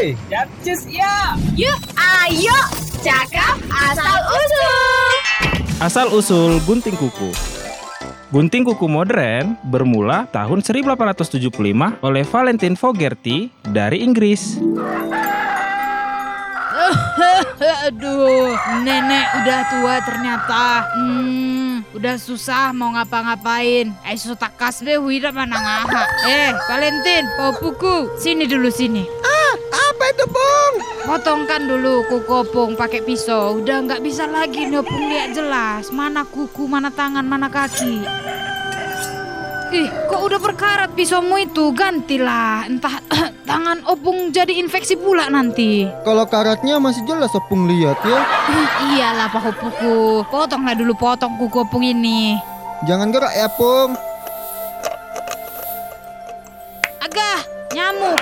[0.00, 1.36] Hey, Capcus ya.
[1.60, 2.56] Yuk, ayo,
[3.04, 5.12] cakap asal usul.
[5.76, 7.28] Asal usul gunting kuku.
[8.32, 11.52] Gunting kuku modern bermula tahun 1875
[12.00, 14.56] oleh Valentin Fogerty dari Inggris.
[17.92, 20.64] Aduh, nenek udah tua ternyata.
[20.96, 23.92] Hmm, udah susah mau ngapa-ngapain.
[24.08, 26.02] Eh, takas be wira mana ngaha.
[26.24, 28.16] Eh, Valentin, bawa buku.
[28.16, 29.20] Sini dulu sini.
[30.20, 30.74] Itu, Bung?
[31.08, 33.56] Potongkan dulu kuku opung pakai pisau.
[33.56, 35.88] Udah nggak bisa lagi nih opung lihat jelas.
[35.88, 38.04] Mana kuku, mana tangan, mana kaki.
[39.72, 41.72] Ih, kok udah berkarat pisaumu itu?
[41.72, 42.68] Gantilah.
[42.68, 43.00] Entah
[43.48, 45.88] tangan opung jadi infeksi pula nanti.
[46.04, 48.20] Kalau karatnya masih jelas Opung lihat ya.
[48.52, 49.96] Ih, iyalah pahu kuku.
[50.28, 52.36] Potonglah dulu potong kuku opung ini.
[52.84, 53.96] Jangan gerak ya, Pung.
[57.74, 58.18] Nyamuk.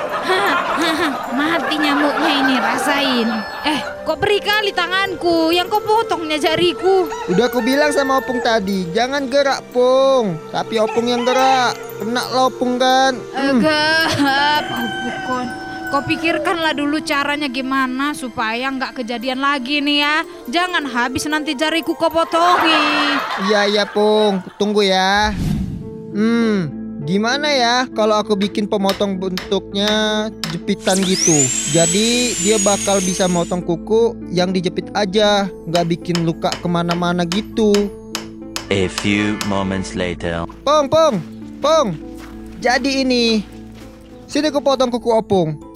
[1.33, 3.29] Mati nyamuknya ini, rasain.
[3.65, 5.51] Eh, kok beri kali tanganku?
[5.55, 7.09] Yang kau potongnya jariku.
[7.33, 10.37] Udah aku bilang sama Opung tadi, jangan gerak, Pung.
[10.53, 11.77] Tapi Opung yang gerak.
[11.99, 13.17] Kena lo Opung kan.
[13.33, 13.59] Hmm.
[13.65, 14.63] Agak,
[15.05, 15.47] pukon.
[15.89, 20.17] Kau pikirkanlah dulu caranya gimana supaya nggak kejadian lagi nih ya.
[20.53, 23.17] Jangan habis nanti jariku kau potongi.
[23.49, 24.45] Iya, iya, Pung.
[24.61, 25.33] Tunggu ya.
[26.09, 31.37] Hmm, gimana ya kalau aku bikin pemotong bentuknya jepitan gitu.
[31.71, 37.71] Jadi dia bakal bisa motong kuku yang dijepit aja, nggak bikin luka ke mana-mana gitu.
[38.69, 40.45] A few moments later.
[40.67, 41.21] Pong, Pong,
[41.61, 41.97] Pong.
[42.59, 43.41] Jadi ini.
[44.29, 45.68] Sini aku potong kuku opung.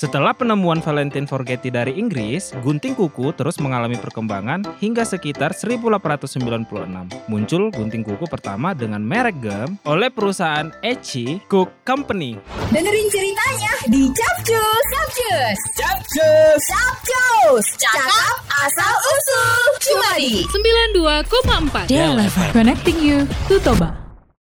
[0.00, 7.28] Setelah penemuan Valentin Fogerty dari Inggris, gunting kuku terus mengalami perkembangan hingga sekitar 1896.
[7.28, 12.40] Muncul gunting kuku pertama dengan merek gum oleh perusahaan Echi Cook Company.
[12.72, 14.84] Dengerin ceritanya di Capcus.
[14.88, 15.58] Capcus.
[15.76, 16.62] Capcus.
[16.64, 17.66] Capcus.
[17.76, 19.60] Cakap asal usul.
[19.84, 20.48] Cuma di
[20.96, 23.99] 92,4 Connecting you to Toba.